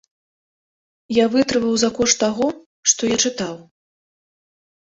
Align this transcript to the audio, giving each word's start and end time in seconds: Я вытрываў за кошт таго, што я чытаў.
Я 1.15 1.25
вытрываў 1.35 1.75
за 1.81 1.89
кошт 1.97 2.17
таго, 2.23 2.47
што 2.93 3.01
я 3.15 3.21
чытаў. 3.27 3.55